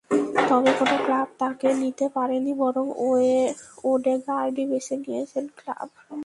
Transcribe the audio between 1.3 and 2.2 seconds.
তাঁকে নিতে